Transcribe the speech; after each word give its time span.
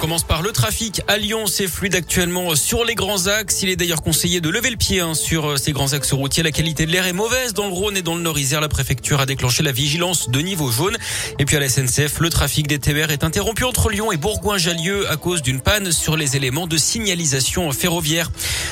Commence 0.00 0.22
par 0.22 0.40
le 0.40 0.50
trafic. 0.50 1.02
À 1.08 1.18
Lyon, 1.18 1.44
c'est 1.46 1.66
fluide 1.66 1.94
actuellement 1.94 2.54
sur 2.54 2.86
les 2.86 2.94
grands 2.94 3.26
axes. 3.26 3.62
Il 3.62 3.68
est 3.68 3.76
d'ailleurs 3.76 4.00
conseillé 4.00 4.40
de 4.40 4.48
lever 4.48 4.70
le 4.70 4.78
pied 4.78 5.00
hein, 5.00 5.12
sur 5.12 5.50
euh, 5.50 5.56
ces 5.58 5.72
grands 5.72 5.92
axes 5.92 6.14
routiers. 6.14 6.42
La 6.42 6.52
qualité 6.52 6.86
de 6.86 6.90
l'air 6.90 7.06
est 7.06 7.12
mauvaise 7.12 7.52
dans 7.52 7.66
le 7.66 7.74
Rhône 7.74 7.98
et 7.98 8.02
dans 8.02 8.14
le 8.14 8.22
Nord-Isère. 8.22 8.62
La 8.62 8.70
préfecture 8.70 9.20
a 9.20 9.26
déclenché 9.26 9.62
la 9.62 9.72
vigilance 9.72 10.30
de 10.30 10.40
niveau 10.40 10.70
jaune. 10.70 10.96
Et 11.38 11.44
puis 11.44 11.56
à 11.56 11.60
la 11.60 11.68
SNCF, 11.68 12.18
le 12.20 12.30
trafic 12.30 12.66
des 12.66 12.78
TER 12.78 13.10
est 13.10 13.24
interrompu 13.24 13.64
entre 13.64 13.90
Lyon 13.90 14.10
et 14.10 14.16
Bourgoin-Jallieu 14.16 15.10
à 15.10 15.18
cause 15.18 15.42
d'une 15.42 15.60
panne 15.60 15.92
sur 15.92 16.16
les 16.16 16.34
éléments 16.34 16.66
de 16.66 16.78
signalisation 16.78 17.70
ferroviaire. 17.70 18.30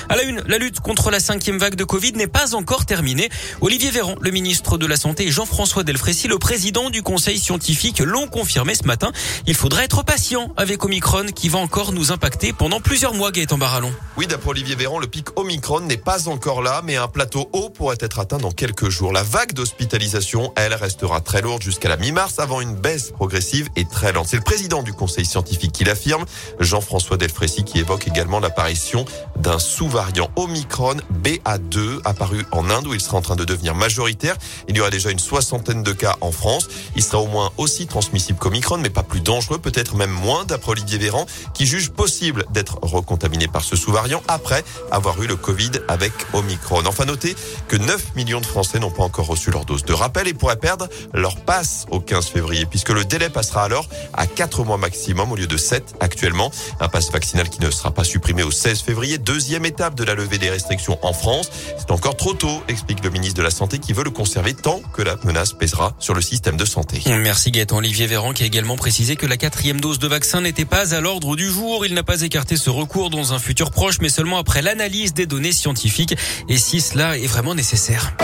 À 0.08 0.16
la 0.16 0.22
une, 0.22 0.42
la 0.46 0.56
lutte 0.56 0.80
contre 0.80 1.10
la 1.10 1.20
cinquième 1.20 1.58
vague 1.58 1.74
de 1.74 1.84
Covid 1.84 2.12
n'est 2.12 2.26
pas 2.26 2.54
encore 2.54 2.86
terminée. 2.86 3.28
Olivier 3.60 3.90
Véran, 3.90 4.14
le 4.22 4.30
ministre 4.30 4.78
de 4.78 4.86
la 4.86 4.96
Santé, 4.96 5.26
et 5.26 5.30
Jean-François 5.30 5.84
Delfrécy, 5.84 6.26
le 6.26 6.38
président 6.38 6.88
du 6.88 7.02
conseil 7.02 7.38
scientifique, 7.38 7.98
l'ont 7.98 8.28
confirmé 8.28 8.74
ce 8.74 8.84
matin. 8.84 9.12
Il 9.46 9.54
faudra 9.54 9.84
être 9.84 10.02
patient 10.02 10.54
avec 10.56 10.82
Omicron 10.84 11.17
qui 11.26 11.48
va 11.48 11.58
encore 11.58 11.92
nous 11.92 12.12
impacter 12.12 12.52
pendant 12.52 12.80
plusieurs 12.80 13.14
mois, 13.14 13.30
Gaëtan 13.30 13.58
Barallon. 13.58 13.92
Oui, 14.16 14.26
d'après 14.26 14.50
Olivier 14.50 14.76
Véran, 14.76 14.98
le 14.98 15.06
pic 15.06 15.28
Omicron 15.36 15.80
n'est 15.80 15.96
pas 15.96 16.28
encore 16.28 16.62
là, 16.62 16.80
mais 16.84 16.96
un 16.96 17.08
plateau 17.08 17.48
haut 17.52 17.70
pourrait 17.70 17.96
être 18.00 18.18
atteint 18.18 18.38
dans 18.38 18.52
quelques 18.52 18.88
jours. 18.88 19.12
La 19.12 19.22
vague 19.22 19.52
d'hospitalisation, 19.52 20.52
elle, 20.56 20.74
restera 20.74 21.20
très 21.20 21.42
lourde 21.42 21.62
jusqu'à 21.62 21.88
la 21.88 21.96
mi-mars 21.96 22.38
avant 22.38 22.60
une 22.60 22.74
baisse 22.74 23.10
progressive 23.10 23.68
et 23.76 23.84
très 23.84 24.12
lente. 24.12 24.28
C'est 24.28 24.36
le 24.36 24.42
président 24.42 24.82
du 24.82 24.92
conseil 24.92 25.26
scientifique 25.26 25.72
qui 25.72 25.84
l'affirme, 25.84 26.24
Jean-François 26.60 27.16
Delfrécy, 27.16 27.64
qui 27.64 27.78
évoque 27.78 28.06
également 28.06 28.38
l'apparition 28.38 29.04
d'un 29.36 29.58
sous-variant 29.58 30.30
Omicron 30.36 30.96
BA2 31.22 32.00
apparu 32.04 32.44
en 32.52 32.70
Inde 32.70 32.86
où 32.86 32.94
il 32.94 33.00
sera 33.00 33.16
en 33.16 33.22
train 33.22 33.36
de 33.36 33.44
devenir 33.44 33.74
majoritaire. 33.74 34.36
Il 34.68 34.76
y 34.76 34.80
aura 34.80 34.90
déjà 34.90 35.10
une 35.10 35.18
soixantaine 35.18 35.82
de 35.82 35.92
cas 35.92 36.16
en 36.20 36.32
France. 36.32 36.68
Il 36.96 37.02
sera 37.02 37.18
au 37.18 37.26
moins 37.26 37.50
aussi 37.56 37.86
transmissible 37.86 38.38
qu'Omicron, 38.38 38.78
mais 38.78 38.90
pas 38.90 39.02
plus 39.02 39.20
dangereux, 39.20 39.58
peut-être 39.58 39.96
même 39.96 40.10
moins, 40.10 40.44
d'après 40.44 40.72
Olivier 40.72 40.98
Véran, 40.98 41.07
qui 41.54 41.66
juge 41.66 41.90
possible 41.90 42.44
d'être 42.50 42.78
recontaminé 42.82 43.48
par 43.48 43.62
ce 43.62 43.76
sous-variant 43.76 44.22
après 44.28 44.64
avoir 44.90 45.22
eu 45.22 45.26
le 45.26 45.36
Covid 45.36 45.72
avec 45.88 46.12
Omicron. 46.32 46.82
Enfin, 46.86 47.04
notez 47.04 47.34
que 47.68 47.76
9 47.76 48.14
millions 48.16 48.40
de 48.40 48.46
Français 48.46 48.78
n'ont 48.78 48.90
pas 48.90 49.02
encore 49.02 49.26
reçu 49.26 49.50
leur 49.50 49.64
dose 49.64 49.84
de 49.84 49.92
rappel 49.92 50.28
et 50.28 50.34
pourraient 50.34 50.56
perdre 50.56 50.88
leur 51.14 51.36
passe 51.36 51.86
au 51.90 52.00
15 52.00 52.26
février, 52.26 52.66
puisque 52.66 52.90
le 52.90 53.04
délai 53.04 53.28
passera 53.30 53.64
alors 53.64 53.88
à 54.12 54.26
4 54.26 54.64
mois 54.64 54.78
maximum 54.78 55.32
au 55.32 55.36
lieu 55.36 55.46
de 55.46 55.56
7 55.56 55.96
actuellement. 56.00 56.50
Un 56.80 56.88
passe 56.88 57.10
vaccinal 57.10 57.48
qui 57.48 57.60
ne 57.60 57.70
sera 57.70 57.90
pas 57.90 58.04
supprimé 58.04 58.42
au 58.42 58.50
16 58.50 58.80
février. 58.80 59.18
Deuxième 59.18 59.64
étape 59.64 59.94
de 59.94 60.04
la 60.04 60.14
levée 60.14 60.38
des 60.38 60.50
restrictions 60.50 60.98
en 61.02 61.12
France. 61.12 61.50
C'est 61.78 61.90
encore 61.90 62.16
trop 62.16 62.34
tôt, 62.34 62.62
explique 62.68 63.02
le 63.04 63.10
ministre 63.10 63.36
de 63.36 63.42
la 63.42 63.50
Santé 63.50 63.78
qui 63.78 63.92
veut 63.92 64.04
le 64.04 64.10
conserver 64.10 64.54
tant 64.54 64.80
que 64.92 65.02
la 65.02 65.16
menace 65.24 65.52
pèsera 65.52 65.94
sur 65.98 66.14
le 66.14 66.20
système 66.20 66.56
de 66.56 66.64
santé. 66.64 67.02
Merci 67.06 67.50
Gaëtan. 67.50 67.78
Olivier 67.78 68.06
Véran 68.06 68.32
qui 68.32 68.42
a 68.42 68.46
également 68.46 68.76
précisé 68.76 69.16
que 69.16 69.26
la 69.26 69.36
quatrième 69.36 69.80
dose 69.80 69.98
de 69.98 70.08
vaccin 70.08 70.40
n'était 70.40 70.64
pas 70.64 70.94
à 70.94 70.97
l'ordre 71.00 71.36
du 71.36 71.50
jour. 71.50 71.86
Il 71.86 71.94
n'a 71.94 72.02
pas 72.02 72.22
écarté 72.22 72.56
ce 72.56 72.70
recours 72.70 73.10
dans 73.10 73.32
un 73.32 73.38
futur 73.38 73.70
proche, 73.70 74.00
mais 74.00 74.08
seulement 74.08 74.38
après 74.38 74.62
l'analyse 74.62 75.14
des 75.14 75.26
données 75.26 75.52
scientifiques 75.52 76.14
et 76.48 76.56
si 76.56 76.80
cela 76.80 77.18
est 77.18 77.26
vraiment 77.26 77.54
nécessaire? 77.54 78.14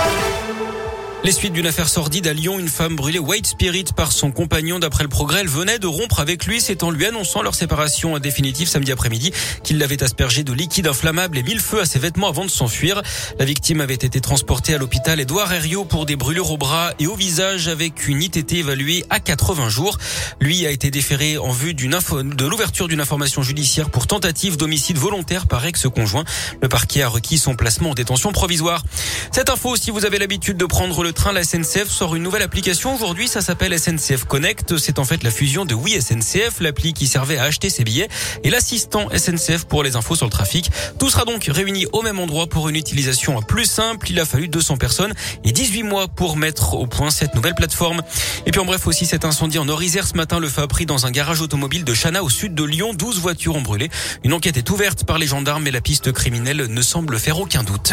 Les 1.24 1.32
suites 1.32 1.54
d'une 1.54 1.66
affaire 1.66 1.88
sordide 1.88 2.26
à 2.26 2.34
Lyon, 2.34 2.58
une 2.58 2.68
femme 2.68 2.96
brûlée 2.96 3.18
White 3.18 3.46
Spirit 3.46 3.86
par 3.96 4.12
son 4.12 4.30
compagnon. 4.30 4.78
D'après 4.78 5.04
le 5.04 5.08
progrès, 5.08 5.40
elle 5.40 5.48
venait 5.48 5.78
de 5.78 5.86
rompre 5.86 6.20
avec 6.20 6.44
lui. 6.44 6.60
C'est 6.60 6.82
en 6.82 6.90
lui 6.90 7.06
annonçant 7.06 7.40
leur 7.40 7.54
séparation 7.54 8.18
définitive 8.18 8.68
samedi 8.68 8.92
après-midi 8.92 9.32
qu'il 9.62 9.78
l'avait 9.78 10.02
aspergé 10.02 10.44
de 10.44 10.52
liquide 10.52 10.86
inflammable 10.86 11.38
et 11.38 11.42
mis 11.42 11.54
le 11.54 11.60
feu 11.60 11.80
à 11.80 11.86
ses 11.86 11.98
vêtements 11.98 12.28
avant 12.28 12.44
de 12.44 12.50
s'enfuir. 12.50 13.00
La 13.38 13.46
victime 13.46 13.80
avait 13.80 13.94
été 13.94 14.20
transportée 14.20 14.74
à 14.74 14.78
l'hôpital 14.78 15.18
Édouard 15.18 15.50
Herriot 15.50 15.86
pour 15.86 16.04
des 16.04 16.14
brûlures 16.14 16.50
au 16.50 16.58
bras 16.58 16.92
et 16.98 17.06
au 17.06 17.14
visage 17.14 17.68
avec 17.68 18.06
une 18.06 18.22
ITT 18.22 18.52
évaluée 18.52 19.06
à 19.08 19.18
80 19.18 19.70
jours. 19.70 19.96
Lui 20.40 20.66
a 20.66 20.70
été 20.70 20.90
déféré 20.90 21.38
en 21.38 21.52
vue 21.52 21.72
d'une 21.72 21.98
de 22.22 22.44
l'ouverture 22.44 22.86
d'une 22.86 23.00
information 23.00 23.42
judiciaire 23.42 23.88
pour 23.88 24.06
tentative 24.06 24.58
d'homicide 24.58 24.98
volontaire 24.98 25.46
par 25.46 25.64
ex-conjoint. 25.64 26.24
Le 26.60 26.68
parquet 26.68 27.00
a 27.00 27.08
requis 27.08 27.38
son 27.38 27.54
placement 27.54 27.92
en 27.92 27.94
détention 27.94 28.30
provisoire. 28.30 28.84
Cette 29.32 29.48
info, 29.48 29.74
si 29.76 29.90
vous 29.90 30.04
avez 30.04 30.18
l'habitude 30.18 30.58
de 30.58 30.66
prendre 30.66 31.02
le 31.02 31.13
train, 31.14 31.32
la 31.32 31.42
SNCF 31.42 31.88
sort 31.88 32.14
une 32.14 32.22
nouvelle 32.22 32.42
application. 32.42 32.94
Aujourd'hui, 32.94 33.28
ça 33.28 33.40
s'appelle 33.40 33.78
SNCF 33.78 34.24
Connect. 34.24 34.76
C'est 34.76 34.98
en 34.98 35.04
fait 35.04 35.22
la 35.22 35.30
fusion 35.30 35.64
de 35.64 35.74
Oui 35.74 35.98
SNCF, 36.00 36.60
l'appli 36.60 36.92
qui 36.92 37.06
servait 37.06 37.38
à 37.38 37.44
acheter 37.44 37.70
ses 37.70 37.84
billets, 37.84 38.08
et 38.42 38.50
l'assistant 38.50 39.08
SNCF 39.16 39.64
pour 39.64 39.82
les 39.82 39.96
infos 39.96 40.16
sur 40.16 40.26
le 40.26 40.30
trafic. 40.30 40.70
Tout 40.98 41.10
sera 41.10 41.24
donc 41.24 41.44
réuni 41.44 41.86
au 41.92 42.02
même 42.02 42.18
endroit 42.18 42.46
pour 42.46 42.68
une 42.68 42.76
utilisation 42.76 43.40
plus 43.42 43.64
simple. 43.64 44.10
Il 44.10 44.20
a 44.20 44.24
fallu 44.24 44.48
200 44.48 44.76
personnes 44.76 45.14
et 45.44 45.52
18 45.52 45.82
mois 45.84 46.08
pour 46.08 46.36
mettre 46.36 46.74
au 46.74 46.86
point 46.86 47.10
cette 47.10 47.34
nouvelle 47.34 47.54
plateforme. 47.54 48.02
Et 48.46 48.50
puis 48.50 48.60
en 48.60 48.64
bref 48.64 48.86
aussi 48.86 49.06
cet 49.06 49.24
incendie 49.24 49.58
en 49.58 49.68
Orisère 49.68 50.06
ce 50.06 50.14
matin, 50.14 50.38
le 50.38 50.48
feu 50.48 50.62
a 50.62 50.68
pris 50.68 50.86
dans 50.86 51.06
un 51.06 51.10
garage 51.10 51.40
automobile 51.40 51.84
de 51.84 51.94
Chana 51.94 52.22
au 52.22 52.28
sud 52.28 52.54
de 52.54 52.64
Lyon. 52.64 52.92
12 52.94 53.20
voitures 53.20 53.56
ont 53.56 53.62
brûlé. 53.62 53.88
Une 54.24 54.32
enquête 54.32 54.56
est 54.56 54.68
ouverte 54.70 55.04
par 55.04 55.18
les 55.18 55.26
gendarmes 55.26 55.62
mais 55.62 55.70
la 55.70 55.80
piste 55.80 56.12
criminelle 56.12 56.66
ne 56.68 56.82
semble 56.82 57.18
faire 57.18 57.38
aucun 57.38 57.62
doute. 57.62 57.92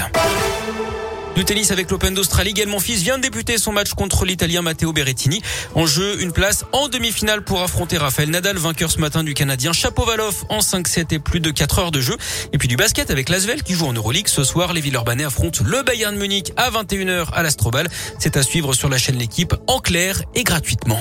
Du 1.36 1.46
tennis 1.46 1.72
avec 1.72 1.90
l'Open 1.90 2.14
d'Australie, 2.14 2.54
Gaël 2.54 2.68
Monfils 2.68 3.02
vient 3.04 3.18
de 3.18 3.24
débuter 3.24 3.58
son 3.58 3.72
match 3.72 3.94
contre 3.94 4.26
l'Italien 4.26 4.62
Matteo 4.62 4.92
Berrettini. 4.92 5.42
En 5.76 5.86
jeu, 5.86 6.22
une 6.22 6.34
place 6.34 6.66
en 6.74 6.90
demi-finale 6.90 7.42
pour 7.44 7.62
affronter 7.62 7.98
Rafael 7.98 8.30
Nadal, 8.30 8.58
vainqueur 8.58 8.92
ce 8.92 9.00
matin 9.00 9.24
du 9.24 9.34
Canadien 9.34 9.72
Chapovalov 9.72 10.44
en 10.50 10.60
5-7 10.60 11.16
et 11.16 11.20
plus 11.20 11.40
de 11.40 11.50
4 11.50 11.80
heures 11.80 11.92
de 11.92 12.02
jeu. 12.02 12.18
Et 12.52 12.58
puis 12.58 12.68
du 12.68 12.76
basket 12.76 13.12
avec 13.12 13.30
Lasvel 13.30 13.64
qui 13.64 13.74
joue 13.74 13.86
en 13.86 13.94
Euroleague. 13.94 14.28
Ce 14.28 14.44
soir, 14.44 14.74
les 14.74 14.82
Villeurbanais 14.82 15.24
affrontent 15.24 15.64
le 15.66 15.82
Bayern 15.84 16.16
Munich 16.16 16.52
à 16.58 16.70
21h 16.70 17.32
à 17.34 17.44
l'Astrobal. 17.44 17.88
C'est 18.20 18.36
à 18.36 18.44
suivre 18.44 18.74
sur 18.74 18.90
la 18.90 18.98
chaîne 18.98 19.18
L'équipe 19.18 19.56
en 19.68 19.80
clair 19.80 20.22
et 20.36 20.44
gratuitement. 20.44 21.00